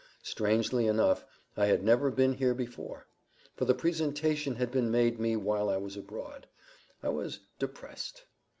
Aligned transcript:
Strangely 0.23 0.87
enough, 0.87 1.23
I 1.55 1.67
had 1.67 1.83
never 1.83 2.09
been 2.09 2.33
here 2.33 2.55
before; 2.55 3.05
for 3.55 3.65
the 3.65 3.75
presentation 3.75 4.55
had 4.55 4.71
been 4.71 4.89
made 4.89 5.19
me 5.19 5.35
while 5.35 5.69
I 5.69 5.77
was 5.77 5.95
abroad.—I 5.95 7.09
was 7.09 7.41
depressed. 7.59 8.25